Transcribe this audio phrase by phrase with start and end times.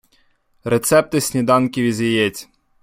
[0.63, 2.49] Рецепти сніданків із яєць